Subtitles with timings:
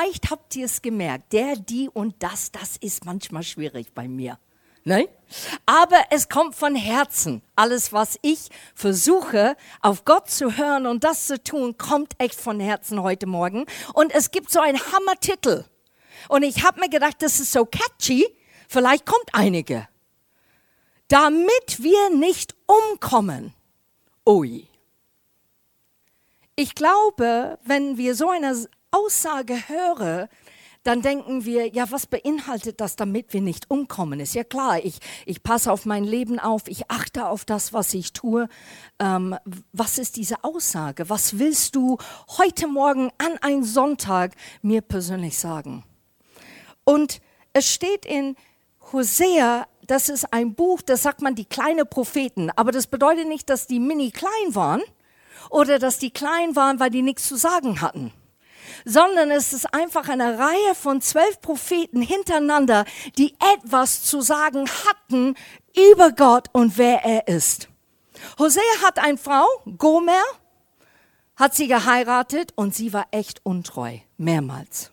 [0.00, 4.38] vielleicht habt ihr es gemerkt, der, die und das, das ist manchmal schwierig bei mir.
[4.82, 5.06] Nein?
[5.66, 7.42] Aber es kommt von Herzen.
[7.54, 12.60] Alles, was ich versuche, auf Gott zu hören und das zu tun, kommt echt von
[12.60, 13.66] Herzen heute Morgen.
[13.92, 15.66] Und es gibt so einen Hammertitel.
[16.28, 18.26] Und ich habe mir gedacht, das ist so catchy,
[18.68, 19.86] vielleicht kommt einige.
[21.08, 23.52] Damit wir nicht umkommen.
[24.26, 24.66] Ui.
[26.56, 30.28] Ich glaube, wenn wir so eine Aussage hören,
[30.82, 34.18] dann denken wir, ja, was beinhaltet das, damit wir nicht umkommen?
[34.18, 37.92] Ist ja klar, ich, ich passe auf mein Leben auf, ich achte auf das, was
[37.92, 38.48] ich tue.
[38.98, 39.36] Ähm,
[39.72, 41.10] was ist diese Aussage?
[41.10, 41.98] Was willst du
[42.38, 45.84] heute Morgen an einem Sonntag mir persönlich sagen?
[46.84, 47.20] Und
[47.52, 48.36] es steht in
[48.92, 53.50] Hosea, das ist ein Buch, das sagt man die kleinen Propheten, aber das bedeutet nicht,
[53.50, 54.80] dass die mini klein waren
[55.50, 58.12] oder dass die klein waren, weil die nichts zu sagen hatten
[58.84, 62.84] sondern es ist einfach eine Reihe von zwölf Propheten hintereinander,
[63.18, 65.34] die etwas zu sagen hatten
[65.76, 67.68] über Gott und wer er ist.
[68.38, 69.46] Hosea hat eine Frau,
[69.78, 70.22] Gomer,
[71.36, 74.92] hat sie geheiratet und sie war echt untreu, mehrmals.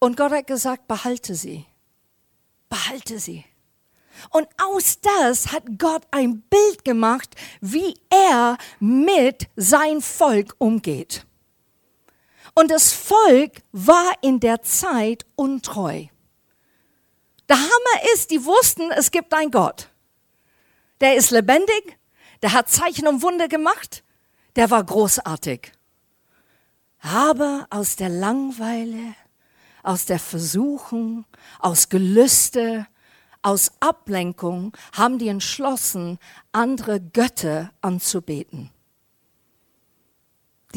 [0.00, 1.66] Und Gott hat gesagt, behalte sie,
[2.68, 3.44] behalte sie.
[4.30, 11.24] Und aus das hat Gott ein Bild gemacht, wie er mit sein Volk umgeht.
[12.58, 16.06] Und das Volk war in der Zeit untreu.
[17.48, 19.90] Der Hammer ist, die wussten, es gibt einen Gott.
[21.00, 21.96] Der ist lebendig,
[22.42, 24.02] der hat Zeichen und Wunder gemacht,
[24.56, 25.70] der war großartig.
[27.00, 29.14] Aber aus der Langweile,
[29.84, 31.26] aus der Versuchung,
[31.60, 32.88] aus Gelüste,
[33.40, 36.18] aus Ablenkung haben die entschlossen,
[36.50, 38.72] andere Götter anzubeten.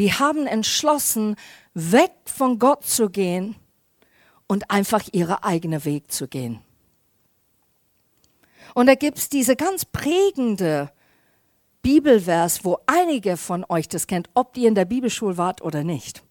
[0.01, 1.35] Die haben entschlossen,
[1.75, 3.56] weg von Gott zu gehen
[4.47, 6.59] und einfach ihren eigenen Weg zu gehen.
[8.73, 10.91] Und da gibt es diese ganz prägende
[11.84, 16.23] Bibelvers, wo einige von euch das kennt, ob ihr in der Bibelschule wart oder nicht.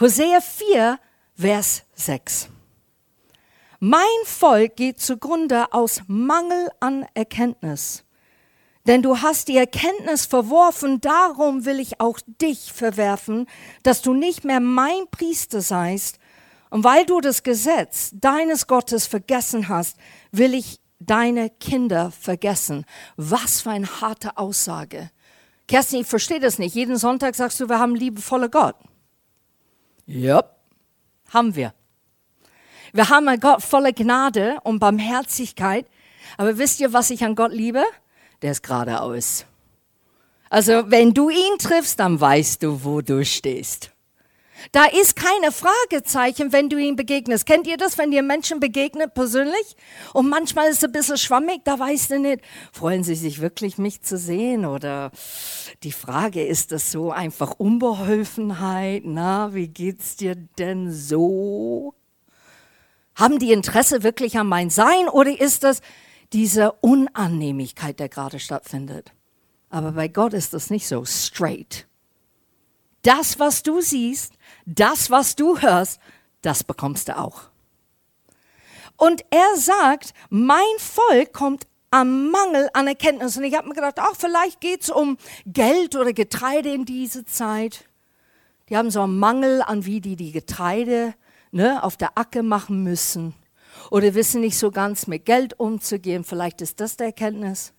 [0.00, 0.98] Hosea 4,
[1.34, 2.48] Vers 6.
[3.78, 8.06] Mein Volk geht zugrunde aus Mangel an Erkenntnis.
[8.86, 13.46] Denn du hast die Erkenntnis verworfen, darum will ich auch dich verwerfen,
[13.84, 16.18] dass du nicht mehr mein Priester seist.
[16.70, 19.96] Und weil du das Gesetz deines Gottes vergessen hast,
[20.32, 22.84] will ich deine Kinder vergessen.
[23.16, 25.10] Was für eine harte Aussage.
[25.68, 26.74] Kerstin, ich verstehe das nicht.
[26.74, 28.76] Jeden Sonntag sagst du, wir haben liebevolle Gott.
[30.06, 30.56] Ja, yep.
[31.30, 31.72] haben wir.
[32.92, 35.86] Wir haben einen Gott voller Gnade und Barmherzigkeit.
[36.36, 37.84] Aber wisst ihr, was ich an Gott liebe?
[38.42, 39.46] Der ist geradeaus.
[40.50, 43.90] Also wenn du ihn triffst, dann weißt du, wo du stehst.
[44.70, 47.46] Da ist keine Fragezeichen, wenn du ihm begegnest.
[47.46, 49.76] Kennt ihr das, wenn ihr Menschen begegnet persönlich?
[50.12, 52.42] Und manchmal ist es ein bisschen schwammig, da weißt du nicht,
[52.72, 54.64] freuen sie sich wirklich, mich zu sehen?
[54.64, 55.10] Oder
[55.82, 59.02] die Frage, ist das so einfach Unbeholfenheit?
[59.04, 61.94] Na, wie geht's dir denn so?
[63.16, 65.08] Haben die Interesse wirklich an mein Sein?
[65.08, 65.80] Oder ist das,
[66.32, 69.12] diese Unannehmlichkeit, der gerade stattfindet.
[69.70, 71.86] Aber bei Gott ist das nicht so straight.
[73.02, 74.34] Das, was du siehst,
[74.66, 75.98] das, was du hörst,
[76.40, 77.42] das bekommst du auch.
[78.96, 83.36] Und er sagt, mein Volk kommt am Mangel an Erkenntnis.
[83.36, 87.26] Und ich habe mir gedacht, ach, vielleicht geht es um Geld oder Getreide in dieser
[87.26, 87.88] Zeit.
[88.68, 91.14] Die haben so einen Mangel an, wie die die Getreide
[91.50, 93.34] ne, auf der Acke machen müssen
[93.92, 96.24] oder wissen nicht so ganz mit Geld umzugehen.
[96.24, 97.74] Vielleicht ist das der Erkenntnis.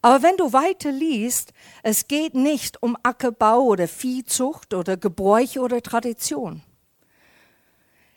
[0.00, 1.52] Aber wenn du weiter liest,
[1.82, 6.62] es geht nicht um Ackerbau oder Viehzucht oder Gebräuche oder Tradition.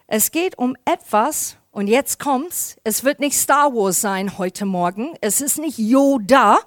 [0.08, 5.18] Es geht um etwas, und jetzt kommt's, es wird nicht Star Wars sein heute Morgen,
[5.20, 6.60] es ist nicht Yoda,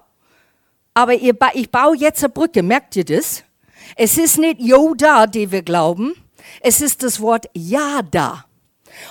[0.93, 3.45] aber ich baue jetzt eine Brücke, merkt ihr das?
[3.95, 6.13] Es ist nicht Yoda, die wir glauben,
[6.61, 8.46] es ist das Wort Yada.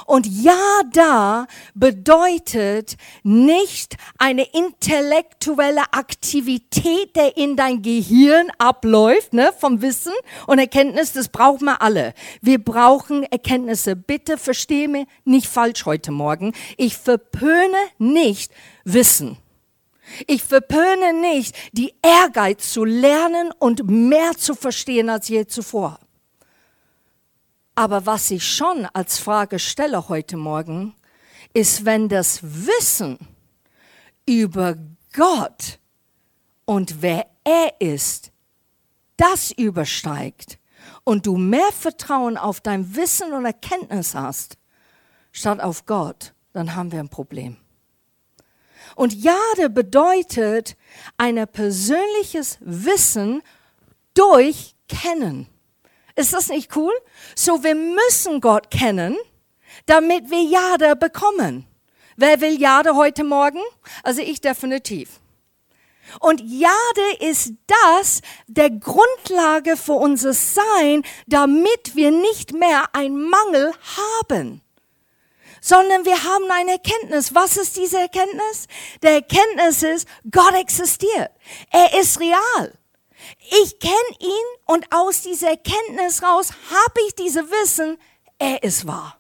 [0.05, 9.81] Und ja da bedeutet nicht eine intellektuelle Aktivität, der in dein Gehirn abläuft, ne, vom
[9.81, 10.13] Wissen
[10.47, 12.13] und Erkenntnis, das brauchen wir alle.
[12.41, 13.95] Wir brauchen Erkenntnisse.
[13.95, 16.53] Bitte verstehe mich nicht falsch heute Morgen.
[16.77, 18.51] Ich verpöne nicht
[18.83, 19.37] Wissen.
[20.27, 25.99] Ich verpöne nicht die Ehrgeiz zu lernen und mehr zu verstehen als je zuvor.
[27.75, 30.95] Aber was ich schon als Frage stelle heute Morgen,
[31.53, 33.19] ist, wenn das Wissen
[34.25, 34.75] über
[35.13, 35.79] Gott
[36.63, 38.31] und wer er ist,
[39.17, 40.57] das übersteigt
[41.03, 44.57] und du mehr Vertrauen auf dein Wissen und Erkenntnis hast,
[45.31, 47.57] statt auf Gott, dann haben wir ein Problem.
[48.95, 50.77] Und Jade bedeutet
[51.17, 53.41] ein persönliches Wissen
[54.13, 55.47] durch Kennen.
[56.15, 56.93] Ist das nicht cool?
[57.35, 59.17] So, wir müssen Gott kennen,
[59.85, 61.65] damit wir Jade bekommen.
[62.15, 63.59] Wer will Jade heute Morgen?
[64.03, 65.19] Also ich definitiv.
[66.19, 73.73] Und Jade ist das, der Grundlage für unser Sein, damit wir nicht mehr einen Mangel
[73.97, 74.61] haben
[75.65, 77.33] sondern wir haben eine Erkenntnis.
[77.33, 78.67] Was ist diese Erkenntnis?
[79.01, 81.31] Der Erkenntnis ist, Gott existiert.
[81.71, 82.71] Er ist real.
[83.63, 87.97] Ich kenne ihn und aus dieser Erkenntnis raus habe ich diese Wissen,
[88.37, 89.19] er ist wahr.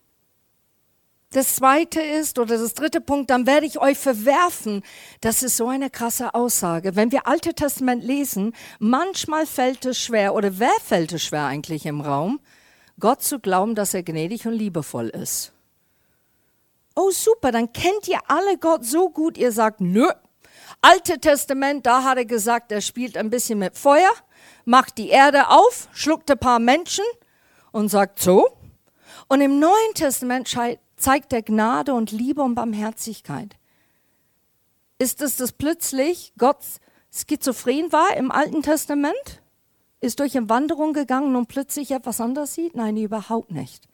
[1.31, 4.83] Das zweite ist, oder das dritte Punkt, dann werde ich euch verwerfen.
[5.19, 6.95] Das ist so eine krasse Aussage.
[6.95, 11.85] Wenn wir Alte Testament lesen, manchmal fällt es schwer, oder wer fällt es schwer eigentlich
[11.85, 12.39] im Raum,
[13.01, 15.51] Gott zu glauben, dass er gnädig und liebevoll ist.
[16.95, 20.07] Oh super, dann kennt ihr alle Gott so gut, ihr sagt, nö.
[20.87, 24.11] Alte Testament, da hat er gesagt, er spielt ein bisschen mit Feuer,
[24.65, 27.03] macht die Erde auf, schluckt ein paar Menschen
[27.71, 28.55] und sagt so.
[29.27, 30.47] Und im Neuen Testament
[30.95, 33.55] zeigt er Gnade und Liebe und Barmherzigkeit.
[34.99, 36.59] Ist es, dass plötzlich Gott
[37.11, 39.41] schizophren war im Alten Testament?
[40.01, 42.75] Ist durch eine Wanderung gegangen und plötzlich etwas anderes sieht?
[42.75, 43.87] Nein, überhaupt nicht.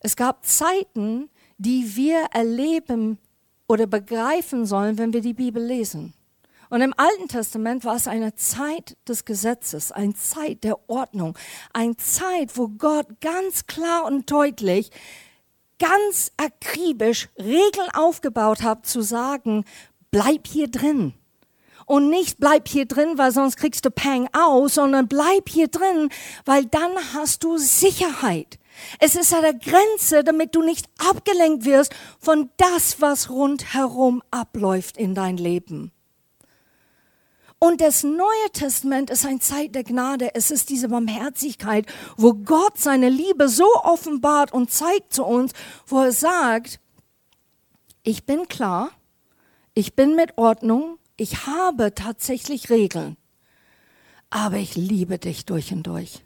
[0.00, 3.16] Es gab Zeiten, die wir erleben
[3.72, 6.12] oder begreifen sollen, wenn wir die Bibel lesen.
[6.68, 11.38] Und im Alten Testament war es eine Zeit des Gesetzes, eine Zeit der Ordnung,
[11.72, 14.90] eine Zeit, wo Gott ganz klar und deutlich
[15.78, 19.64] ganz akribisch Regeln aufgebaut hat, zu sagen,
[20.10, 21.14] bleib hier drin.
[21.86, 26.10] Und nicht bleib hier drin, weil sonst kriegst du Pang aus, sondern bleib hier drin,
[26.44, 28.58] weil dann hast du Sicherheit.
[28.98, 34.96] Es ist an der Grenze, damit du nicht abgelenkt wirst von das, was rundherum abläuft
[34.96, 35.92] in dein Leben.
[37.58, 40.34] Und das Neue Testament ist ein Zeit der Gnade.
[40.34, 41.86] Es ist diese Barmherzigkeit,
[42.16, 45.52] wo Gott seine Liebe so offenbart und zeigt zu uns,
[45.86, 46.80] wo er sagt,
[48.02, 48.90] ich bin klar,
[49.74, 53.16] ich bin mit Ordnung, ich habe tatsächlich Regeln,
[54.28, 56.24] aber ich liebe dich durch und durch.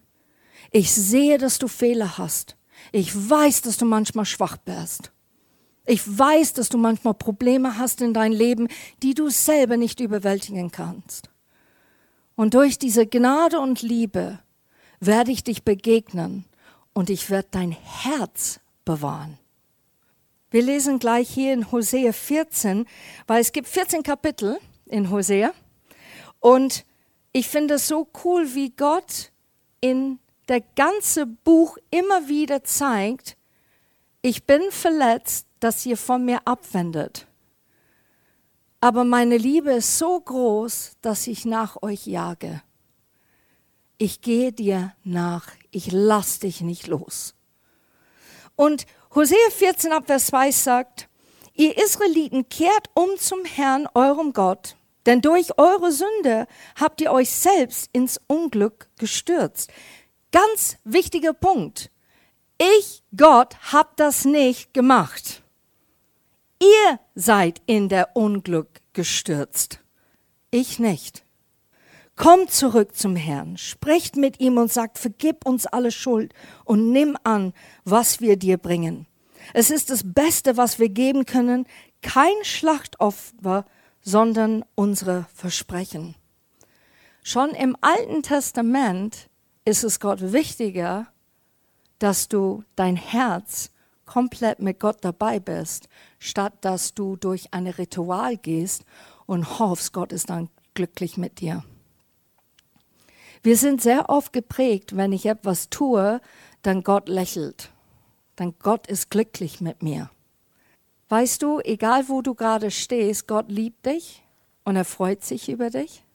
[0.70, 2.56] Ich sehe, dass du Fehler hast.
[2.92, 5.12] Ich weiß, dass du manchmal schwach bist.
[5.86, 8.68] Ich weiß, dass du manchmal Probleme hast in dein Leben,
[9.02, 11.30] die du selber nicht überwältigen kannst.
[12.34, 14.40] Und durch diese Gnade und Liebe
[15.00, 16.44] werde ich dich begegnen
[16.92, 19.38] und ich werde dein Herz bewahren.
[20.50, 22.86] Wir lesen gleich hier in Hosea 14,
[23.26, 25.52] weil es gibt 14 Kapitel in Hosea.
[26.40, 26.84] Und
[27.32, 29.32] ich finde es so cool, wie Gott
[29.80, 33.36] in der ganze Buch immer wieder zeigt,
[34.22, 37.26] ich bin verletzt, dass ihr von mir abwendet.
[38.80, 42.62] Aber meine Liebe ist so groß, dass ich nach euch jage.
[43.98, 47.34] Ich gehe dir nach, ich lass dich nicht los.
[48.54, 51.08] Und Hosea 14 ab Vers 2 sagt,
[51.54, 54.76] ihr Israeliten kehrt um zum Herrn, eurem Gott,
[55.06, 56.46] denn durch eure Sünde
[56.78, 59.72] habt ihr euch selbst ins Unglück gestürzt.
[60.36, 61.90] Ganz wichtiger Punkt.
[62.58, 65.42] Ich, Gott, hab das nicht gemacht.
[66.60, 69.80] Ihr seid in der Unglück gestürzt.
[70.50, 71.24] Ich nicht.
[72.16, 76.34] Kommt zurück zum Herrn, sprecht mit ihm und sagt, vergib uns alle Schuld
[76.66, 79.06] und nimm an, was wir dir bringen.
[79.54, 81.64] Es ist das Beste, was wir geben können,
[82.02, 83.64] kein Schlachtopfer,
[84.02, 86.14] sondern unsere Versprechen.
[87.22, 89.30] Schon im Alten Testament
[89.66, 91.08] ist es Gott wichtiger,
[91.98, 93.70] dass du dein Herz
[94.06, 98.84] komplett mit Gott dabei bist, statt dass du durch ein Ritual gehst
[99.26, 101.64] und hoffst, Gott ist dann glücklich mit dir.
[103.42, 106.20] Wir sind sehr oft geprägt, wenn ich etwas tue,
[106.62, 107.70] dann Gott lächelt.
[108.36, 110.10] Dann Gott ist glücklich mit mir.
[111.08, 114.22] Weißt du, egal wo du gerade stehst, Gott liebt dich
[114.64, 116.05] und er freut sich über dich.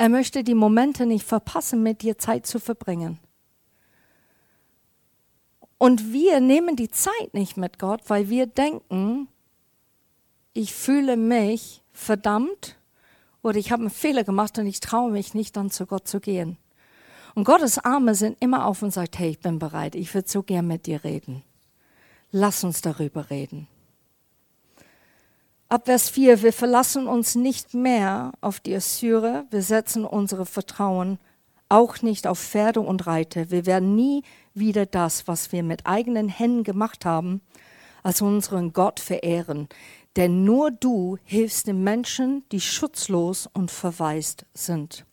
[0.00, 3.18] Er möchte die Momente nicht verpassen, mit dir Zeit zu verbringen.
[5.76, 9.28] Und wir nehmen die Zeit nicht mit Gott, weil wir denken,
[10.54, 12.78] ich fühle mich verdammt
[13.42, 16.18] oder ich habe einen Fehler gemacht und ich traue mich nicht, dann zu Gott zu
[16.18, 16.56] gehen.
[17.34, 20.42] Und Gottes Arme sind immer auf und sagt, hey, ich bin bereit, ich würde so
[20.42, 21.42] gern mit dir reden.
[22.30, 23.68] Lass uns darüber reden.
[25.70, 31.20] Ab Vers 4, wir verlassen uns nicht mehr auf die Assyrer, wir setzen unsere Vertrauen
[31.68, 33.52] auch nicht auf Pferde und Reiter.
[33.52, 37.40] Wir werden nie wieder das, was wir mit eigenen Händen gemacht haben,
[38.02, 39.68] als unseren Gott verehren.
[40.16, 45.06] Denn nur du hilfst den Menschen, die schutzlos und verwaist sind.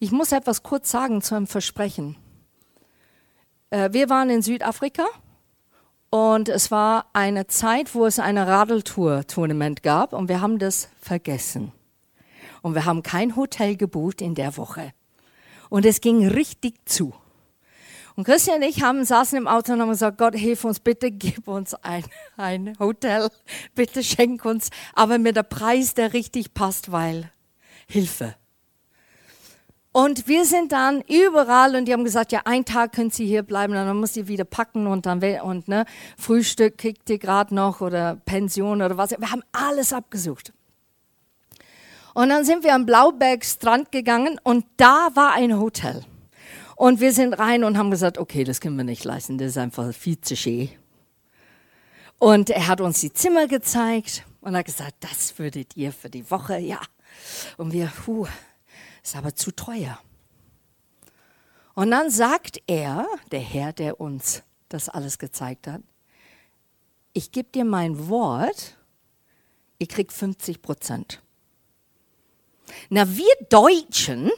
[0.00, 2.16] Ich muss etwas kurz sagen zu einem Versprechen.
[3.70, 5.06] Äh, wir waren in Südafrika
[6.16, 11.72] und es war eine Zeit, wo es eine Radeltour-Tournament gab und wir haben das vergessen.
[12.62, 14.94] Und wir haben kein Hotel gebucht in der Woche.
[15.68, 17.12] Und es ging richtig zu.
[18.14, 21.10] Und Christian und ich haben, saßen im Auto und haben gesagt, Gott, hilf uns, bitte
[21.10, 22.04] gib uns ein,
[22.38, 23.28] ein Hotel,
[23.74, 27.30] bitte schenk uns, aber mit der Preis, der richtig passt, weil
[27.86, 28.36] Hilfe.
[29.96, 33.42] Und wir sind dann überall und die haben gesagt, ja, ein Tag können Sie hier
[33.42, 35.86] bleiben, dann muss ihr wieder packen und dann und ne,
[36.18, 39.12] Frühstück kriegt ihr gerade noch oder Pension oder was.
[39.12, 40.52] Wir haben alles abgesucht.
[42.12, 46.04] Und dann sind wir am Blaubergstrand gegangen und da war ein Hotel.
[46.74, 49.58] Und wir sind rein und haben gesagt, okay, das können wir nicht leisten, das ist
[49.58, 50.68] einfach viel zu schön.
[52.18, 56.30] Und er hat uns die Zimmer gezeigt und hat gesagt, das würdet ihr für die
[56.30, 56.80] Woche, ja.
[57.56, 58.26] Und wir, puh,
[59.06, 59.98] ist aber zu teuer.
[61.74, 65.82] Und dann sagt er, der Herr, der uns das alles gezeigt hat,
[67.12, 68.76] ich gebe dir mein Wort,
[69.78, 71.22] ihr kriegt 50 Prozent.
[72.88, 74.30] Na, wir Deutschen,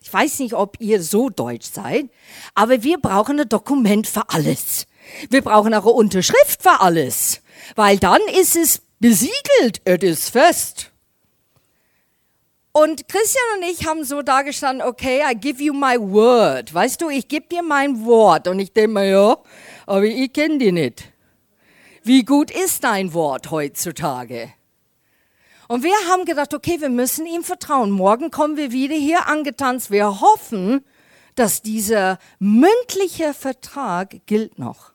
[0.00, 2.10] ich weiß nicht, ob ihr so deutsch seid,
[2.54, 4.86] aber wir brauchen ein Dokument für alles.
[5.30, 7.40] Wir brauchen auch eine Unterschrift für alles,
[7.76, 10.90] weil dann ist es besiegelt, es ist fest.
[12.80, 16.72] Und Christian und ich haben so dargestanden, okay, I give you my word.
[16.72, 18.46] Weißt du, ich gebe dir mein Wort.
[18.46, 19.36] Und ich denke mir, ja,
[19.86, 21.12] aber ich kenne die nicht.
[22.04, 24.52] Wie gut ist dein Wort heutzutage?
[25.66, 27.90] Und wir haben gedacht, okay, wir müssen ihm vertrauen.
[27.90, 29.90] Morgen kommen wir wieder hier angetanzt.
[29.90, 30.84] Wir hoffen,
[31.34, 34.92] dass dieser mündliche Vertrag gilt noch.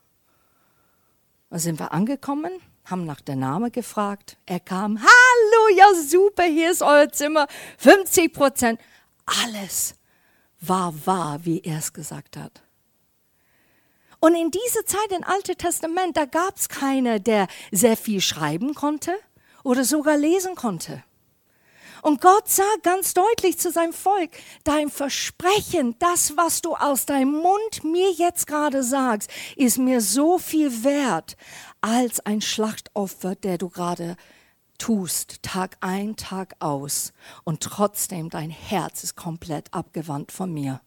[1.50, 2.52] Da sind wir angekommen,
[2.84, 4.36] haben nach der Name gefragt.
[4.46, 7.46] Er kam, hallo, ja super, hier ist euer Zimmer,
[7.78, 8.80] 50 Prozent.
[9.44, 9.94] Alles
[10.60, 12.62] war wahr, wie er es gesagt hat.
[14.20, 18.74] Und in dieser Zeit im Alten Testament, da gab es keiner, der sehr viel schreiben
[18.74, 19.14] konnte
[19.62, 21.02] oder sogar lesen konnte.
[22.04, 24.28] Und Gott sagt ganz deutlich zu seinem Volk,
[24.62, 30.36] dein Versprechen, das, was du aus deinem Mund mir jetzt gerade sagst, ist mir so
[30.36, 31.38] viel wert
[31.80, 34.16] als ein Schlachtopfer, der du gerade
[34.76, 37.14] tust, Tag ein, Tag aus.
[37.42, 40.82] Und trotzdem dein Herz ist komplett abgewandt von mir.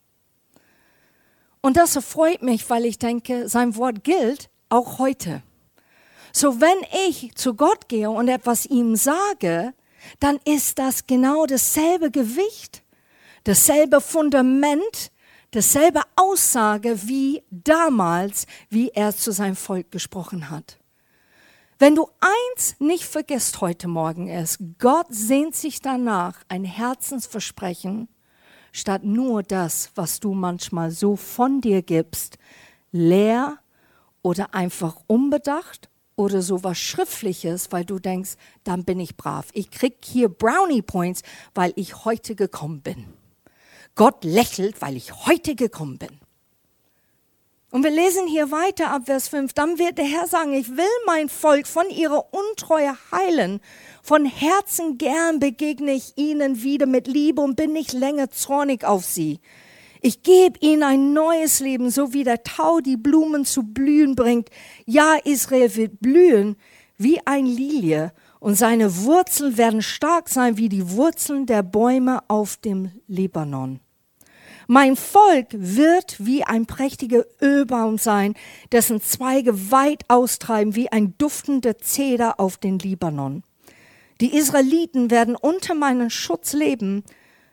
[1.61, 5.41] Und das erfreut mich, weil ich denke, sein Wort gilt auch heute.
[6.31, 9.73] So, wenn ich zu Gott gehe und etwas ihm sage,
[10.19, 12.83] dann ist das genau dasselbe Gewicht,
[13.43, 15.11] dasselbe Fundament,
[15.51, 20.79] dasselbe Aussage wie damals, wie er zu seinem Volk gesprochen hat.
[21.79, 28.07] Wenn du eins nicht vergisst heute Morgen ist, Gott sehnt sich danach, ein Herzensversprechen,
[28.71, 32.37] statt nur das, was du manchmal so von dir gibst,
[32.91, 33.59] leer
[34.23, 38.31] oder einfach unbedacht oder sowas Schriftliches, weil du denkst,
[38.65, 39.47] dann bin ich brav.
[39.53, 41.21] Ich krieg hier Brownie Points,
[41.55, 43.05] weil ich heute gekommen bin.
[43.95, 46.19] Gott lächelt, weil ich heute gekommen bin.
[47.69, 49.53] Und wir lesen hier weiter ab Vers 5.
[49.53, 53.59] Dann wird der Herr sagen, ich will mein Volk von ihrer Untreue heilen.
[54.01, 59.05] Von Herzen gern begegne ich ihnen wieder mit Liebe und bin nicht länger zornig auf
[59.05, 59.39] sie.
[60.01, 64.49] Ich gebe ihnen ein neues Leben, so wie der Tau die Blumen zu blühen bringt.
[64.85, 66.55] Ja, Israel wird blühen
[66.97, 72.57] wie ein Lilie und seine Wurzeln werden stark sein wie die Wurzeln der Bäume auf
[72.57, 73.79] dem Libanon.
[74.69, 78.33] Mein Volk wird wie ein prächtiger Ölbaum sein,
[78.73, 83.43] dessen Zweige weit austreiben wie ein duftender Zeder auf den Libanon.
[84.19, 87.03] Die Israeliten werden unter meinem Schutz leben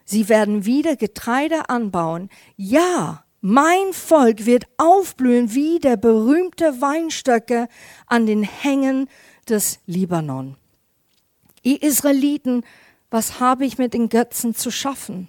[0.04, 2.28] Sie werden wieder Getreide anbauen.
[2.56, 7.68] Ja, mein Volk wird aufblühen wie der berühmte Weinstöcke
[8.06, 9.08] an den Hängen
[9.49, 10.56] des Libanon.
[11.62, 12.64] Ihr Israeliten,
[13.11, 15.28] was habe ich mit den Götzen zu schaffen?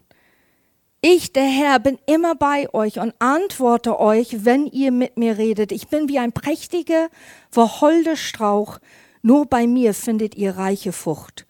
[1.01, 5.71] Ich, der Herr, bin immer bei euch und antworte euch, wenn ihr mit mir redet.
[5.71, 7.09] Ich bin wie ein prächtiger,
[7.51, 8.79] verholder Strauch.
[9.21, 11.45] Nur bei mir findet ihr reiche Frucht.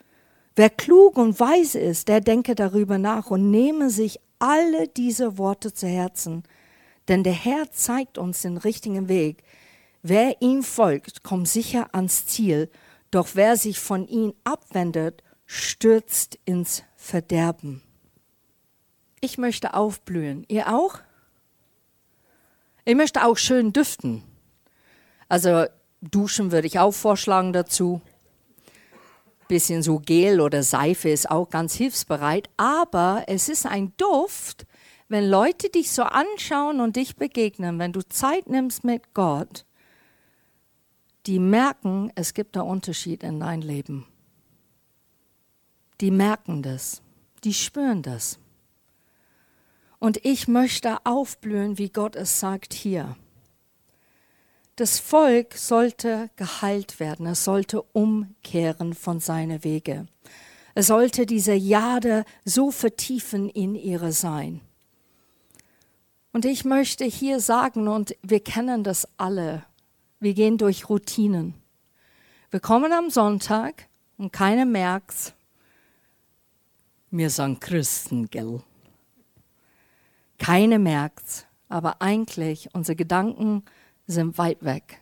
[0.55, 5.73] Wer klug und weise ist, der denke darüber nach und nehme sich alle diese Worte
[5.73, 6.43] zu Herzen.
[7.07, 9.43] Denn der Herr zeigt uns den richtigen Weg.
[10.01, 12.69] Wer ihm folgt, kommt sicher ans Ziel,
[13.11, 17.81] doch wer sich von ihm abwendet, stürzt ins Verderben.
[19.21, 20.45] Ich möchte aufblühen.
[20.47, 20.99] Ihr auch?
[22.85, 24.23] Ich möchte auch schön düften.
[25.27, 25.65] Also
[26.01, 28.01] duschen würde ich auch vorschlagen dazu.
[29.47, 32.49] Bisschen so Gel oder Seife ist auch ganz hilfsbereit.
[32.57, 34.65] Aber es ist ein Duft,
[35.07, 39.65] wenn Leute dich so anschauen und dich begegnen, wenn du Zeit nimmst mit Gott,
[41.27, 44.05] die merken, es gibt einen Unterschied in dein Leben.
[46.01, 47.01] Die merken das,
[47.43, 48.39] die spüren das.
[49.99, 53.15] Und ich möchte aufblühen, wie Gott es sagt hier.
[54.75, 60.05] Das Volk sollte geheilt werden, es sollte umkehren von seinen Wege.
[60.73, 64.59] Es sollte diese Jade so vertiefen in ihre Sein.
[66.33, 69.65] Und ich möchte hier sagen, und wir kennen das alle,
[70.19, 71.53] wir gehen durch Routinen.
[72.51, 75.33] Wir kommen am Sonntag und keiner merkt's.
[77.11, 78.61] Wir sind Christen, gell?
[80.37, 83.63] Keiner merkt's, aber eigentlich unsere Gedanken
[84.07, 85.01] sind weit weg.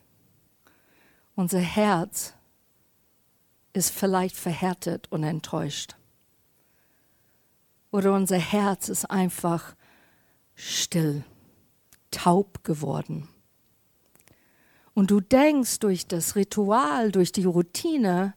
[1.36, 2.34] Unser Herz
[3.74, 5.96] ist vielleicht verhärtet und enttäuscht.
[7.92, 9.76] Oder unser Herz ist einfach
[10.56, 11.24] still,
[12.12, 13.28] taub geworden.
[14.94, 18.36] Und du denkst durch das Ritual, durch die Routine,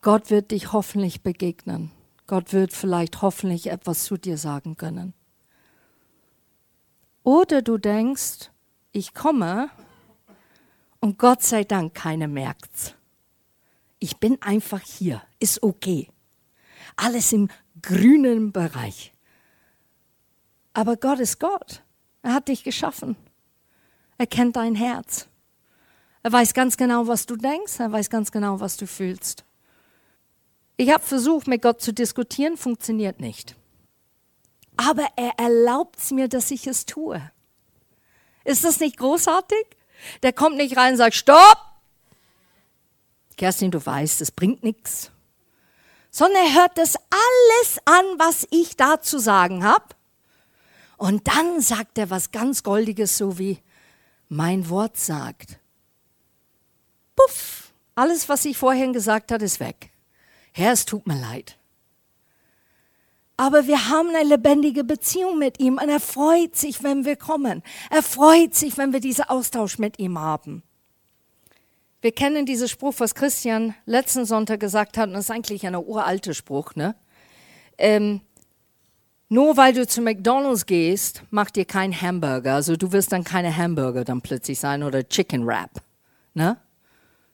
[0.00, 1.90] Gott wird dich hoffentlich begegnen.
[2.26, 5.12] Gott wird vielleicht hoffentlich etwas zu dir sagen können.
[7.22, 8.50] Oder du denkst,
[8.92, 9.70] ich komme
[11.00, 12.94] und Gott sei Dank keiner merkt's.
[13.98, 16.08] Ich bin einfach hier, ist okay.
[16.96, 17.48] Alles im
[17.82, 19.12] grünen Bereich.
[20.72, 21.82] Aber Gott ist Gott.
[22.22, 23.16] Er hat dich geschaffen.
[24.18, 25.28] Er kennt dein Herz.
[26.22, 27.80] Er weiß ganz genau, was du denkst.
[27.80, 29.44] Er weiß ganz genau, was du fühlst.
[30.76, 33.56] Ich habe versucht, mit Gott zu diskutieren, funktioniert nicht.
[34.76, 37.20] Aber er erlaubt es mir, dass ich es tue.
[38.50, 39.64] Ist das nicht großartig?
[40.24, 41.58] Der kommt nicht rein und sagt, stopp!
[43.36, 45.12] Kerstin, du weißt, es bringt nichts.
[46.10, 49.84] Sondern er hört das alles an, was ich da zu sagen habe.
[50.96, 53.62] Und dann sagt er was ganz Goldiges, so wie
[54.28, 55.60] mein Wort sagt.
[57.14, 59.90] Puff, alles, was ich vorhin gesagt habe, ist weg.
[60.50, 61.56] Herr, es tut mir leid.
[63.40, 67.62] Aber wir haben eine lebendige Beziehung mit ihm und er freut sich, wenn wir kommen.
[67.88, 70.62] Er freut sich, wenn wir diesen Austausch mit ihm haben.
[72.02, 75.74] Wir kennen diesen Spruch, was Christian letzten Sonntag gesagt hat, und das ist eigentlich ein
[75.74, 76.94] uralter Spruch, ne?
[77.78, 78.20] Ähm,
[79.30, 82.56] nur weil du zu McDonald's gehst, macht dir kein Hamburger.
[82.56, 85.82] Also du wirst dann keine Hamburger dann plötzlich sein oder Chicken Wrap.
[86.34, 86.58] Ne?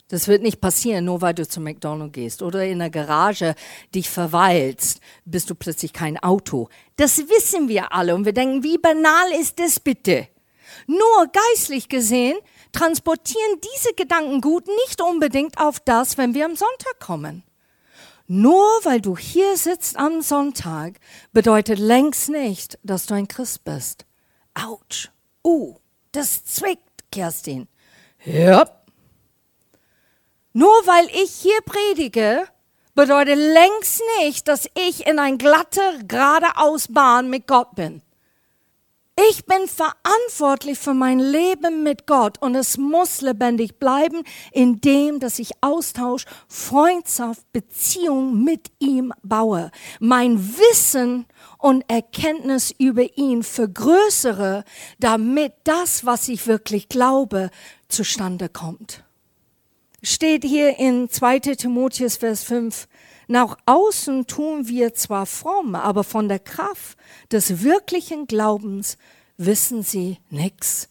[0.09, 3.57] Das wird nicht passieren, nur weil du zu McDonald's gehst oder in der Garage
[3.92, 6.69] dich verweilst, bist du plötzlich kein Auto.
[6.97, 10.29] Das wissen wir alle und wir denken, wie banal ist das bitte?
[10.87, 12.38] Nur geistlich gesehen
[12.71, 17.42] transportieren diese Gedanken gut nicht unbedingt auf das, wenn wir am Sonntag kommen.
[18.29, 20.99] Nur weil du hier sitzt am Sonntag,
[21.33, 24.05] bedeutet längst nicht, dass du ein Christ bist.
[24.55, 25.11] Autsch.
[25.45, 25.77] Uh,
[26.12, 27.69] das zwickt, Kerstin.
[28.25, 28.76] Ja.
[30.87, 32.46] Weil ich hier predige,
[32.94, 38.03] bedeutet längst nicht, dass ich in ein glatte, geradeaus Bahn mit Gott bin.
[39.31, 44.22] Ich bin verantwortlich für mein Leben mit Gott und es muss lebendig bleiben,
[44.53, 49.72] indem dass ich Austausch, Freundschaft, Beziehung mit ihm baue.
[49.99, 51.27] Mein Wissen
[51.59, 54.62] und Erkenntnis über ihn vergrößere,
[55.01, 57.51] damit das, was ich wirklich glaube,
[57.88, 59.06] zustande kommt.
[60.09, 62.87] Steht hier in 2 Timotheus Vers 5,
[63.27, 66.97] nach außen tun wir zwar fromm, aber von der Kraft
[67.33, 68.99] des wirklichen Glaubens
[69.37, 70.90] wissen sie nichts.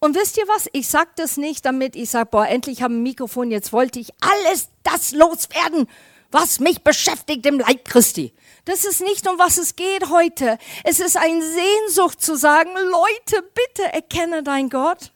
[0.00, 0.68] Und wisst ihr was?
[0.72, 4.10] Ich sage das nicht, damit ich sage, boah, endlich habe ein Mikrofon, jetzt wollte ich
[4.18, 5.86] alles das loswerden,
[6.32, 8.32] was mich beschäftigt im Leib Christi.
[8.64, 10.58] Das ist nicht, um was es geht heute.
[10.82, 15.11] Es ist eine Sehnsucht zu sagen, Leute, bitte erkenne dein Gott.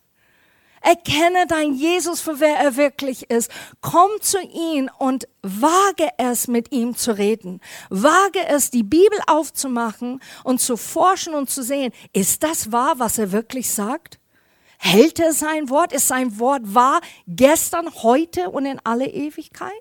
[0.86, 3.50] Erkenne dein Jesus für wer er wirklich ist.
[3.80, 7.60] Komm zu ihm und wage es, mit ihm zu reden.
[7.90, 13.18] Wage es, die Bibel aufzumachen und zu forschen und zu sehen, ist das wahr, was
[13.18, 14.20] er wirklich sagt?
[14.78, 15.92] Hält er sein Wort?
[15.92, 19.72] Ist sein Wort wahr gestern, heute und in alle Ewigkeit?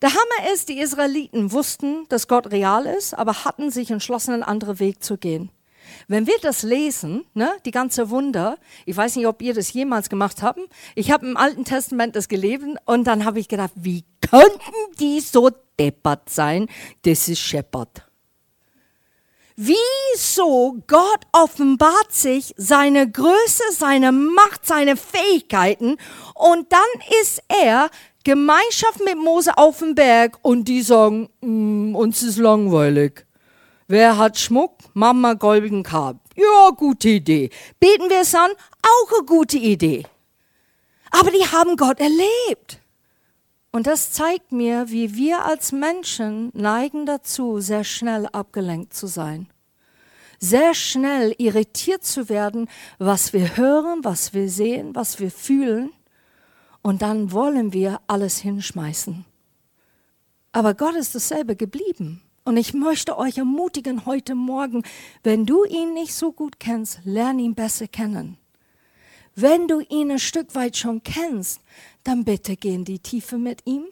[0.00, 4.42] Der Hammer ist, die Israeliten wussten, dass Gott real ist, aber hatten sich entschlossen, einen
[4.42, 5.50] anderen Weg zu gehen.
[6.08, 10.08] Wenn wir das lesen, ne, die ganze Wunder, ich weiß nicht, ob ihr das jemals
[10.08, 10.60] gemacht habt,
[10.94, 15.20] ich habe im Alten Testament das gelesen und dann habe ich gedacht, wie könnten die
[15.20, 16.68] so deppert sein?
[17.02, 18.06] Das ist Shepard.
[19.56, 25.98] wieso Gott offenbart sich seine Größe, seine Macht, seine Fähigkeiten
[26.34, 27.90] und dann ist er
[28.24, 33.26] Gemeinschaft mit Mose auf dem Berg und die sagen, mm, uns ist langweilig.
[33.92, 34.78] Wer hat Schmuck?
[34.94, 36.16] Mama goldigen Kab.
[36.34, 37.50] Ja, gute Idee.
[37.78, 38.50] Beten wir es an?
[38.80, 40.06] Auch eine gute Idee.
[41.10, 42.80] Aber die haben Gott erlebt.
[43.70, 49.48] Und das zeigt mir, wie wir als Menschen neigen dazu, sehr schnell abgelenkt zu sein.
[50.38, 55.92] Sehr schnell irritiert zu werden, was wir hören, was wir sehen, was wir fühlen.
[56.80, 59.26] Und dann wollen wir alles hinschmeißen.
[60.52, 62.22] Aber Gott ist dasselbe geblieben.
[62.44, 64.82] Und ich möchte euch ermutigen heute Morgen,
[65.22, 68.36] wenn du ihn nicht so gut kennst, lern ihn besser kennen.
[69.34, 71.60] Wenn du ihn ein Stück weit schon kennst,
[72.04, 73.86] dann bitte geh in die Tiefe mit ihm.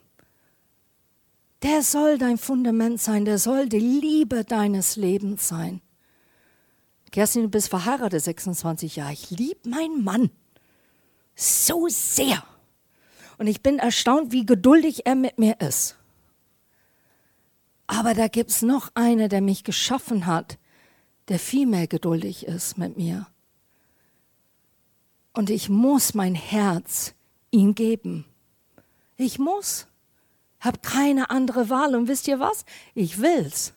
[1.63, 5.81] Der soll dein Fundament sein, der soll die Liebe deines Lebens sein.
[7.13, 9.13] Kerstin, du bist verheiratet, 26 Jahre.
[9.13, 10.31] Ich liebe meinen Mann
[11.35, 12.43] so sehr.
[13.39, 15.97] Und ich bin erstaunt, wie geduldig er mit mir ist.
[17.93, 20.59] Aber da gibt es noch einer, der mich geschaffen hat,
[21.27, 23.27] der viel mehr geduldig ist mit mir.
[25.33, 27.15] Und ich muss mein Herz
[27.51, 28.27] ihm geben.
[29.17, 29.89] Ich muss.
[30.61, 31.97] Hab keine andere Wahl.
[31.97, 32.65] Und wisst ihr was?
[32.95, 33.75] Ich will's.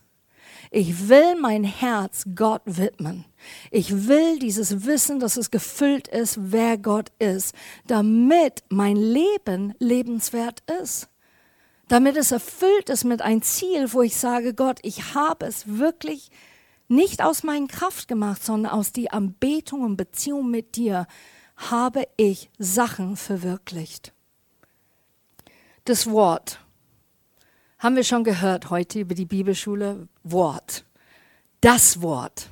[0.70, 3.24] Ich will mein Herz Gott widmen.
[3.72, 7.52] Ich will dieses Wissen, dass es gefüllt ist, wer Gott ist,
[7.88, 11.08] damit mein Leben lebenswert ist.
[11.88, 16.30] Damit es erfüllt ist mit einem Ziel, wo ich sage, Gott, ich habe es wirklich
[16.88, 21.06] nicht aus meiner Kraft gemacht, sondern aus die Anbetung und Beziehung mit dir
[21.56, 24.12] habe ich Sachen verwirklicht.
[25.84, 26.60] Das Wort
[27.78, 30.08] haben wir schon gehört heute über die Bibelschule.
[30.22, 30.86] Wort.
[31.60, 32.48] Das Wort.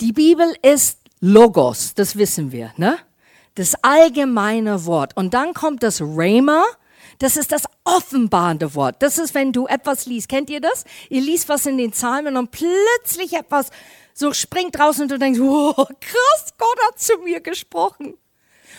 [0.00, 2.98] Die Bibel ist Logos, das wissen wir, ne?
[3.54, 5.16] Das allgemeine Wort.
[5.16, 6.64] Und dann kommt das Rhema,
[7.18, 8.96] das ist das offenbarende Wort.
[9.00, 10.28] Das ist, wenn du etwas liest.
[10.28, 10.84] Kennt ihr das?
[11.08, 13.70] Ihr liest was in den Psalmen und plötzlich etwas
[14.14, 18.14] so springt raus und du denkst, wow, krass, Gott hat zu mir gesprochen.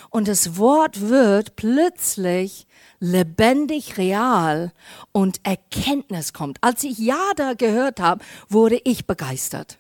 [0.10, 2.68] Und das Wort wird plötzlich
[3.00, 4.72] lebendig, real
[5.12, 6.58] und Erkenntnis kommt.
[6.62, 9.78] Als ich Ja da gehört habe, wurde ich begeistert.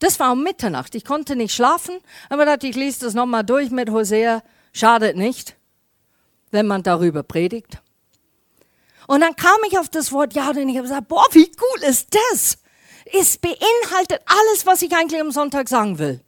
[0.00, 0.94] Das war um Mitternacht.
[0.94, 1.98] Ich konnte nicht schlafen,
[2.28, 4.42] aber dachte, ich lese das nochmal durch mit Hosea.
[4.72, 5.56] Schadet nicht,
[6.50, 7.80] wenn man darüber predigt.
[9.06, 11.88] Und dann kam ich auf das Wort Ja und ich habe gesagt, boah, wie cool
[11.88, 12.58] ist das?
[13.12, 16.20] Es beinhaltet alles, was ich eigentlich am Sonntag sagen will.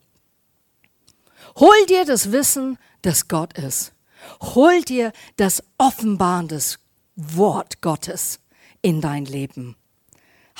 [1.57, 3.93] Hol dir das Wissen, dass Gott ist.
[4.41, 6.79] Hol dir das Offenbaren des
[7.15, 8.41] Wort Gottes
[8.81, 9.77] in dein Leben.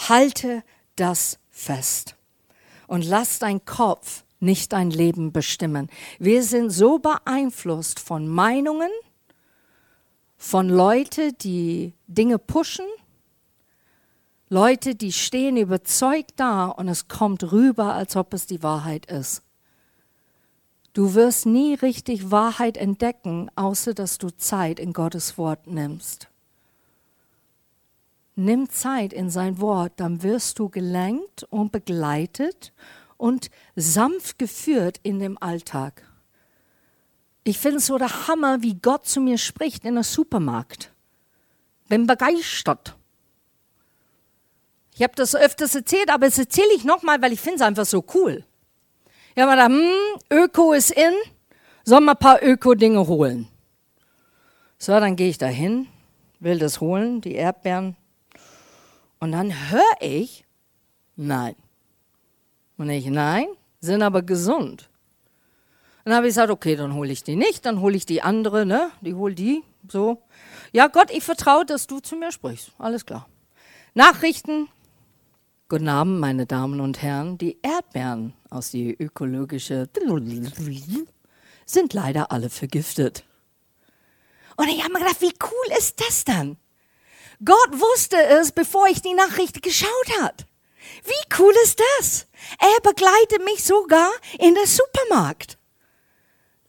[0.09, 0.63] Halte
[0.97, 2.17] das fest
[2.87, 5.89] und lass dein Kopf nicht dein Leben bestimmen.
[6.19, 8.91] Wir sind so beeinflusst von Meinungen,
[10.43, 12.85] von Leuten, die Dinge pushen,
[14.49, 19.45] Leute, die stehen überzeugt da und es kommt rüber, als ob es die Wahrheit ist.
[20.95, 26.27] Du wirst nie richtig Wahrheit entdecken, außer dass du Zeit in Gottes Wort nimmst.
[28.35, 32.73] Nimm Zeit in sein Wort, dann wirst du gelenkt und begleitet
[33.17, 36.03] und sanft geführt in dem Alltag.
[37.45, 40.93] Ich finde es so der Hammer, wie Gott zu mir spricht in der Supermarkt.
[41.89, 42.97] Bin begeistert.
[44.95, 47.87] Ich habe das öfters erzählt, aber es erzähle ich nochmal, weil ich finde es einfach
[47.87, 48.45] so cool.
[49.35, 51.15] Ich habe mir gedacht, hm, Öko ist in,
[51.85, 53.49] soll mal ein paar Öko-Dinge holen.
[54.79, 55.89] So, dann gehe ich da hin,
[56.41, 57.97] will das holen, die Erdbeeren.
[59.19, 60.45] Und dann höre ich,
[61.17, 61.57] nein.
[62.77, 63.47] Und ich, nein,
[63.81, 64.91] sind aber gesund.
[66.05, 68.67] Dann habe ich gesagt, okay, dann hole ich die nicht, dann hole ich die andere,
[68.67, 68.91] ne?
[69.01, 70.23] Die hol die, so.
[70.73, 72.73] Ja, Gott, ich vertraue, dass du zu mir sprichst.
[72.79, 73.29] Alles klar.
[73.95, 74.69] Nachrichten,
[75.73, 77.39] Guten Abend, meine Damen und Herren.
[77.39, 79.89] Die Erdbeeren aus die ökologische
[81.65, 83.25] sind leider alle vergiftet.
[84.59, 86.59] Und ich habe mir gedacht, wie cool ist das dann?
[87.43, 90.45] Gott wusste es, bevor ich die Nachricht geschaut hat.
[91.05, 92.27] Wie cool ist das?
[92.61, 94.11] Er begleitet mich sogar
[94.41, 95.57] in den Supermarkt.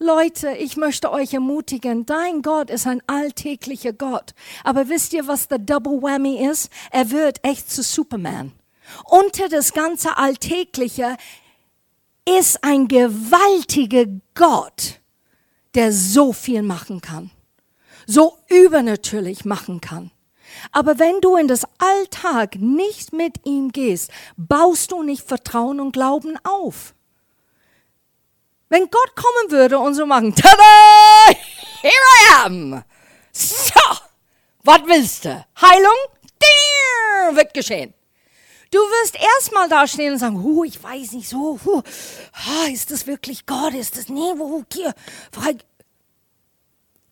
[0.03, 4.33] Leute, ich möchte euch ermutigen, dein Gott ist ein alltäglicher Gott.
[4.65, 6.69] Aber wisst ihr, was der Double Whammy ist?
[6.91, 8.51] Er wird echt zu Superman.
[9.05, 11.15] Unter das ganze Alltägliche
[12.27, 14.99] ist ein gewaltiger Gott,
[15.73, 17.31] der so viel machen kann,
[18.05, 20.11] so übernatürlich machen kann.
[20.73, 25.93] Aber wenn du in das Alltag nicht mit ihm gehst, baust du nicht Vertrauen und
[25.93, 26.93] Glauben auf.
[28.73, 31.29] Wenn Gott kommen würde und so machen, tada,
[31.83, 32.83] here I am.
[33.31, 33.79] So,
[34.63, 35.45] was willst du?
[35.61, 37.35] Heilung?
[37.35, 37.93] Wird geschehen.
[38.71, 41.83] Du wirst erstmal da stehen und sagen, huh, ich weiß nicht so, huh,
[42.73, 43.75] ist das wirklich Gott?
[43.75, 44.95] Ist das nee, wo hier?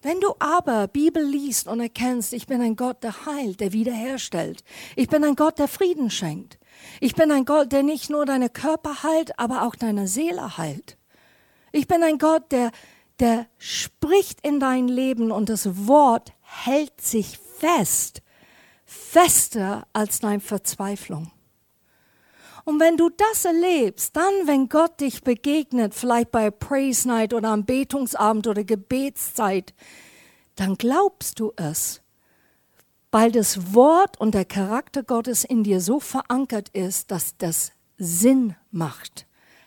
[0.02, 4.64] Wenn du aber Bibel liest und erkennst, ich bin ein Gott, der heilt, der wiederherstellt.
[4.96, 6.58] Ich bin ein Gott, der Frieden schenkt.
[7.00, 10.98] Ich bin ein Gott, der nicht nur deine Körper heilt, aber auch deine Seele heilt.
[11.72, 12.72] Ich bin ein Gott, der,
[13.20, 18.22] der spricht in dein Leben und das Wort hält sich fest,
[18.86, 21.32] fester als deine Verzweiflung.
[22.64, 27.50] Und wenn du das erlebst, dann, wenn Gott dich begegnet, vielleicht bei Praise Night oder
[27.50, 29.74] am Betungsabend oder Gebetszeit,
[30.56, 32.02] dann glaubst du es,
[33.10, 38.56] weil das Wort und der Charakter Gottes in dir so verankert ist, dass das Sinn
[38.72, 39.26] macht.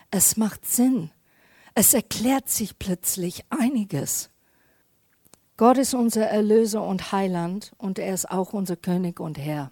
[0.09, 1.11] Es macht Sinn.
[1.77, 4.29] Es erklärt sich plötzlich einiges.
[5.57, 9.69] Gott ist unser Erlöser und Heiland und er ist auch unser König und Herr.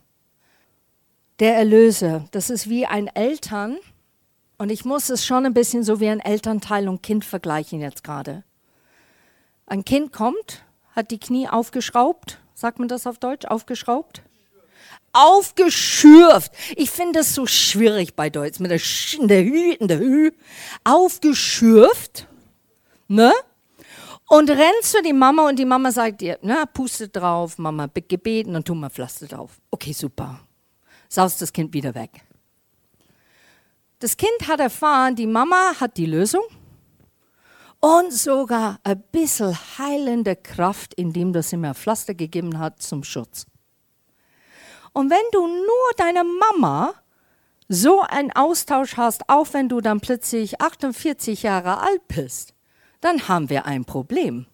[1.39, 3.77] Der Erlöser, das ist wie ein Eltern
[4.57, 8.03] und ich muss es schon ein bisschen so wie ein Elternteil und Kind vergleichen jetzt
[8.03, 8.43] gerade.
[9.65, 14.23] Ein Kind kommt, hat die Knie aufgeschraubt, sagt man das auf Deutsch, aufgeschraubt?
[15.13, 16.51] Aufgeschürft.
[16.75, 20.31] Ich finde das so schwierig bei Deutsch mit der Sch, der Hü, der Hü.
[20.83, 22.27] Aufgeschürft,
[23.07, 23.31] ne?
[24.27, 28.55] Und rennst zu die Mama und die Mama sagt dir, na, puste drauf, Mama, gebeten
[28.55, 29.61] und tu mal Pflaster drauf.
[29.69, 30.39] Okay, super.
[31.07, 32.09] Saust das Kind wieder weg.
[33.99, 36.43] Das Kind hat erfahren, die Mama hat die Lösung
[37.79, 43.45] und sogar ein bisschen heilende Kraft, indem das ihm ein Pflaster gegeben hat zum Schutz.
[44.93, 46.93] Und wenn du nur deine Mama
[47.67, 52.53] so einen Austausch hast, auch wenn du dann plötzlich 48 Jahre alt bist,
[53.01, 54.45] dann haben wir ein Problem.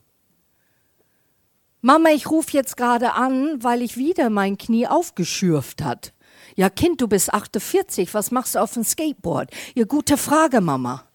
[1.81, 6.13] Mama, ich rufe jetzt gerade an, weil ich wieder mein Knie aufgeschürft hat.
[6.55, 9.49] Ja, Kind, du bist 48, was machst du auf dem Skateboard?
[9.75, 11.05] Ja, gute Frage, Mama.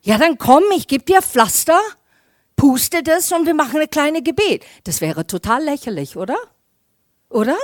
[0.00, 1.78] Ja, dann komm, ich gebe dir Pflaster,
[2.56, 4.64] puste das und wir machen eine kleine Gebet.
[4.84, 6.38] Das wäre total lächerlich, oder?
[7.28, 7.56] Oder?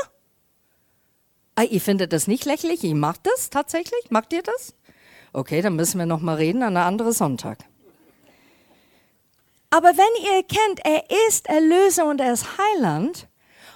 [1.54, 2.82] Ah, ihr findet das nicht lächerlich?
[2.82, 4.10] Ich mache das tatsächlich?
[4.10, 4.74] Macht ihr das?
[5.32, 7.58] Okay, dann müssen wir noch mal reden an einem anderen Sonntag.
[9.70, 13.28] Aber wenn ihr erkennt, er ist Erlöser und er ist Heiland,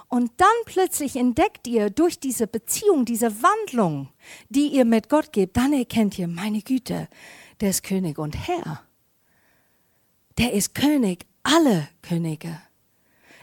[0.09, 4.09] und dann plötzlich entdeckt ihr durch diese Beziehung, diese Wandlung,
[4.49, 7.09] die ihr mit Gott gebt, dann erkennt ihr, meine Güte,
[7.61, 8.83] der ist König und Herr.
[10.39, 12.61] Der ist König alle Könige.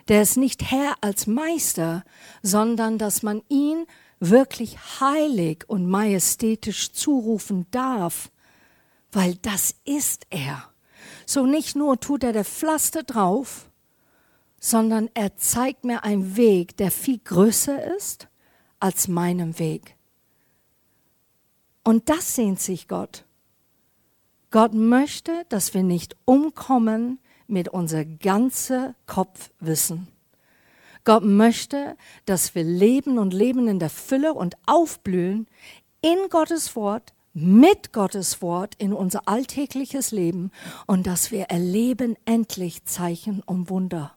[0.07, 2.03] Der ist nicht Herr als Meister,
[2.41, 3.85] sondern dass man ihn
[4.19, 8.31] wirklich heilig und majestätisch zurufen darf,
[9.11, 10.69] weil das ist er.
[11.25, 13.69] So nicht nur tut er der Pflaster drauf,
[14.59, 18.27] sondern er zeigt mir einen Weg, der viel größer ist
[18.79, 19.95] als meinem Weg.
[21.83, 23.25] Und das sehnt sich Gott.
[24.49, 30.07] Gott möchte, dass wir nicht umkommen mit unser ganzer Kopfwissen.
[31.05, 35.47] Gott möchte, dass wir leben und leben in der Fülle und aufblühen
[36.01, 40.51] in Gottes Wort, mit Gottes Wort in unser alltägliches Leben
[40.87, 44.15] und dass wir erleben endlich Zeichen und Wunder.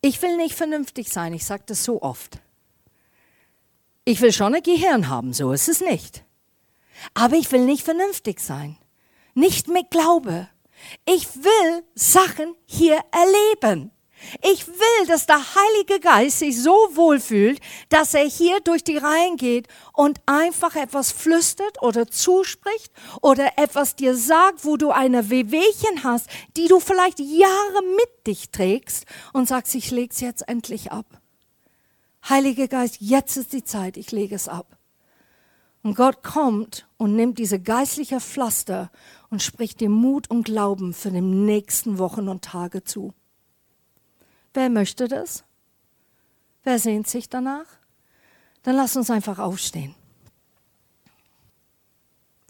[0.00, 2.40] Ich will nicht vernünftig sein, ich sage das so oft.
[4.04, 6.24] Ich will schon ein Gehirn haben, so ist es nicht.
[7.14, 8.76] Aber ich will nicht vernünftig sein.
[9.34, 10.48] Nicht mit Glaube.
[11.06, 13.90] Ich will Sachen hier erleben.
[14.42, 19.36] Ich will, dass der Heilige Geist sich so wohlfühlt, dass er hier durch die Reihen
[19.36, 26.04] geht und einfach etwas flüstert oder zuspricht oder etwas dir sagt, wo du eine Wehwehchen
[26.04, 30.92] hast, die du vielleicht Jahre mit dich trägst und sagst, ich lege es jetzt endlich
[30.92, 31.06] ab.
[32.28, 34.78] Heiliger Geist, jetzt ist die Zeit, ich lege es ab.
[35.82, 38.90] Und Gott kommt und nimmt diese geistliche Pflaster
[39.28, 43.12] und spricht dir Mut und Glauben für die nächsten Wochen und Tage zu.
[44.54, 45.44] Wer möchte das?
[46.62, 47.66] Wer sehnt sich danach?
[48.62, 49.94] Dann lass uns einfach aufstehen.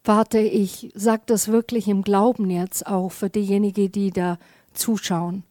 [0.04, 4.38] Warte, ich sage das wirklich im Glauben jetzt auch für diejenigen, die da
[4.74, 5.44] zuschauen.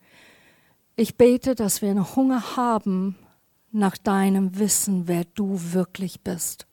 [0.96, 3.18] Ich bete, dass wir einen Hunger haben
[3.72, 6.68] nach deinem Wissen, wer du wirklich bist.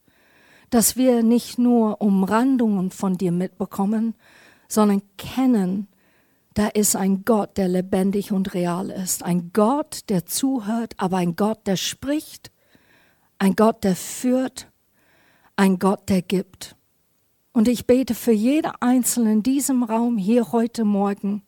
[0.69, 4.15] Dass wir nicht nur Umrandungen von dir mitbekommen,
[4.69, 5.89] sondern kennen,
[6.55, 9.23] da ist ein Gott, der lebendig und real ist.
[9.23, 12.51] Ein Gott, der zuhört, aber ein Gott, der spricht.
[13.39, 14.69] Ein Gott, der führt.
[15.57, 16.77] Ein Gott, der gibt.
[17.53, 21.43] Und ich bete für jede Einzelne in diesem Raum hier heute Morgen.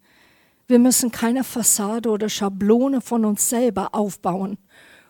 [0.66, 4.58] Wir müssen keine Fassade oder Schablone von uns selber aufbauen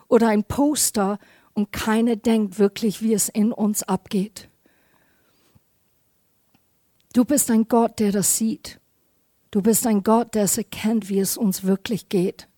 [0.09, 1.19] oder ein Poster
[1.55, 4.49] und keiner denkt wirklich, wie es in uns abgeht.
[7.13, 8.82] Du bist ein Gott, der das sieht.
[9.53, 12.49] Du bist ein Gott, der es erkennt, wie es uns wirklich geht.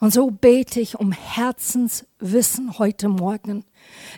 [0.00, 3.64] Und so bete ich um Herzenswissen heute Morgen.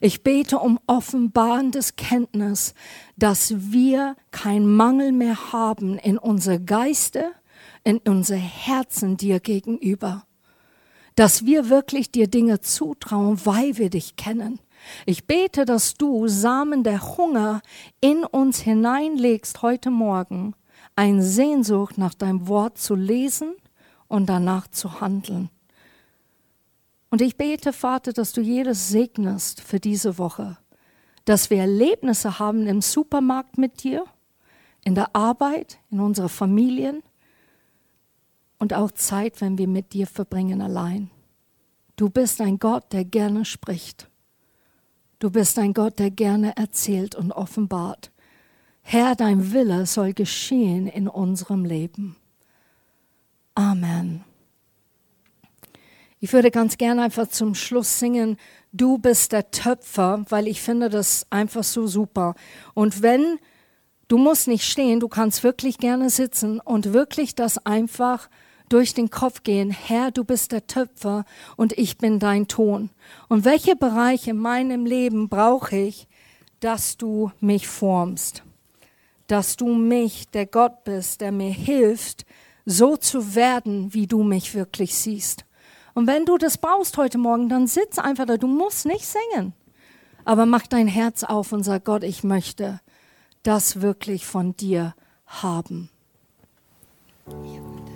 [0.01, 2.73] Ich bete um offenbarendes Kenntnis,
[3.19, 7.31] dass wir kein Mangel mehr haben in unser Geiste,
[7.85, 10.25] in unser Herzen dir gegenüber.
[11.15, 14.61] Dass wir wirklich dir Dinge zutrauen, weil wir dich kennen.
[15.05, 17.61] Ich bete, dass du Samen der Hunger
[18.01, 20.55] in uns hineinlegst heute Morgen
[20.99, 23.55] ein Sehnsucht nach deinem Wort zu lesen
[24.09, 25.49] und danach zu handeln.
[27.09, 30.59] Und ich bete, Vater, dass du jedes segnest für diese Woche,
[31.25, 34.07] dass wir Erlebnisse haben im Supermarkt mit dir,
[34.85, 37.05] in der Arbeit, in unseren Familien
[38.59, 41.11] und auch Zeit, wenn wir mit dir verbringen allein.
[41.95, 44.11] Du bist ein Gott, der gerne spricht.
[45.21, 48.11] Du bist ein Gott, der gerne erzählt und offenbart.
[48.91, 52.17] Herr, dein Wille soll geschehen in unserem Leben.
[53.55, 54.25] Amen.
[56.21, 58.39] Ich würde ganz gerne einfach zum Schluss singen,
[58.73, 62.35] du bist der Töpfer, weil ich finde das einfach so super.
[62.73, 63.39] Und wenn,
[64.09, 68.31] du musst nicht stehen, du kannst wirklich gerne sitzen und wirklich das einfach
[68.71, 71.27] durch den Kopf gehen, Herr, du bist der Töpfer
[71.59, 72.89] und ich bin dein Ton.
[73.29, 76.09] Und welche Bereiche in meinem Leben brauche ich,
[76.61, 78.45] dass du mich formst?
[79.29, 82.27] Dass du mich, der Gott bist, der mir hilft,
[82.67, 85.45] so zu werden, wie du mich wirklich siehst.
[85.95, 88.37] Und wenn du das brauchst heute Morgen, dann sitz einfach da.
[88.37, 89.53] Du musst nicht singen.
[90.25, 92.81] Aber mach dein Herz auf und sag Gott, ich möchte
[93.43, 94.95] das wirklich von dir
[95.27, 95.89] haben.
[97.27, 97.88] Ja.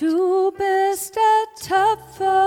[0.00, 1.76] Du bist der
[2.16, 2.40] Töpfer.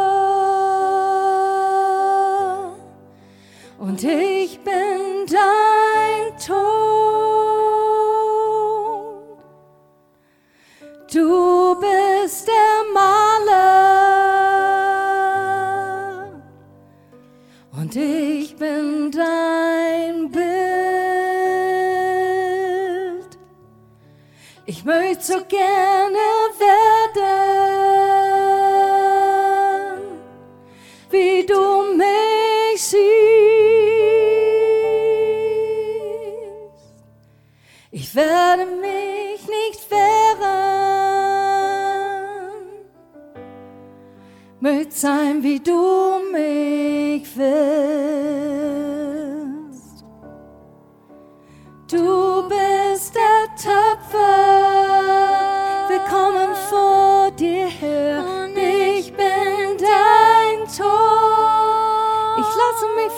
[3.77, 4.32] Und ich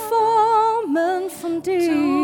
[0.09, 2.14] formen von dir.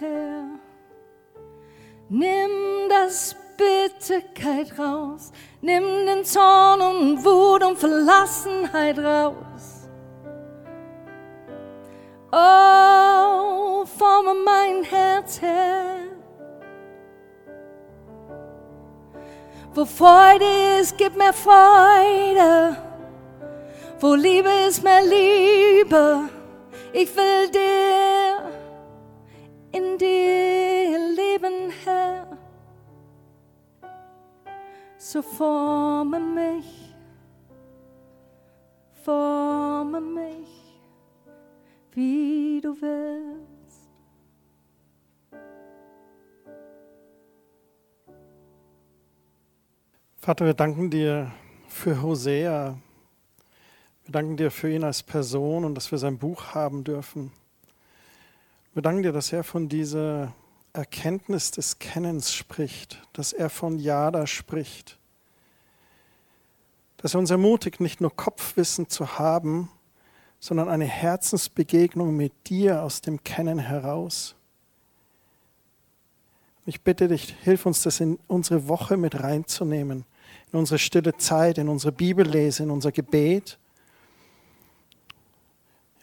[0.00, 0.44] Her,
[2.08, 9.88] nimm das Bitterkeit raus, nimm den Zorn und Wut und Verlassenheit raus.
[12.32, 15.96] Oh, forme mein Herz her.
[19.74, 22.76] Wo Freude ist, gib mir Freude.
[24.00, 26.28] Wo Liebe ist, mehr Liebe.
[26.92, 28.19] Ich will dir
[35.12, 36.94] So forme mich,
[39.02, 40.48] forme mich,
[41.90, 43.90] wie du willst.
[50.18, 51.32] Vater, wir danken dir
[51.66, 52.78] für Hosea.
[54.04, 57.32] Wir danken dir für ihn als Person und dass wir sein Buch haben dürfen.
[58.74, 60.32] Wir danken dir, dass er von dieser
[60.72, 64.99] Erkenntnis des Kennens spricht, dass er von Jada spricht,
[67.00, 69.70] dass er uns ermutigt, nicht nur Kopfwissen zu haben,
[70.38, 74.34] sondern eine Herzensbegegnung mit dir aus dem Kennen heraus.
[76.66, 80.04] Ich bitte dich, hilf uns das in unsere Woche mit reinzunehmen,
[80.52, 83.58] in unsere stille Zeit, in unsere Bibellese, in unser Gebet,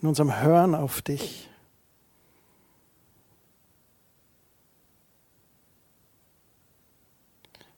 [0.02, 1.50] in unserem Hören auf dich.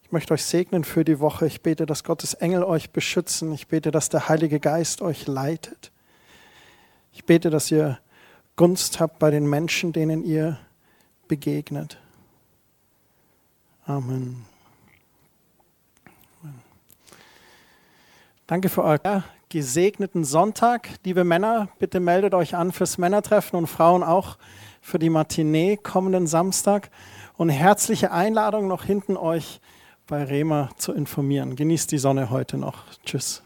[0.09, 1.45] Ich möchte euch segnen für die Woche.
[1.45, 3.53] Ich bete, dass Gottes Engel euch beschützen.
[3.53, 5.91] Ich bete, dass der Heilige Geist euch leitet.
[7.13, 7.99] Ich bete, dass ihr
[8.55, 10.57] Gunst habt bei den Menschen, denen ihr
[11.27, 11.99] begegnet.
[13.85, 14.45] Amen.
[18.47, 20.89] Danke für euren gesegneten Sonntag.
[21.03, 24.39] Liebe Männer, bitte meldet euch an fürs Männertreffen und Frauen auch
[24.81, 26.89] für die Matinee kommenden Samstag.
[27.37, 29.61] Und herzliche Einladung noch hinten euch
[30.09, 31.55] bei Rema zu informieren.
[31.55, 32.83] Genießt die Sonne heute noch.
[33.05, 33.43] Tschüss.